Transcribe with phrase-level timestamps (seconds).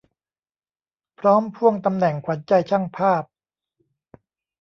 [1.19, 3.23] พร้อมพ่วงตำแหน่งขวัญใจช่างภาพ